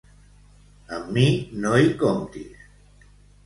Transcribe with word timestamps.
Amb 0.97 1.11
mi 1.19 1.27
no 1.67 1.77
hi 1.85 1.95
comptis. 2.03 2.69